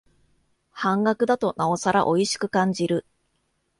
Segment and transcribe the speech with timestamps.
[0.71, 3.05] 半額だとなおさらおいしく感じる